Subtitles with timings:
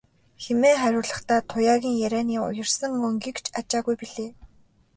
[0.43, 4.29] хэмээн хариулахдаа Туяагийн ярианы уярсан өнгийг ч ажаагүй билээ.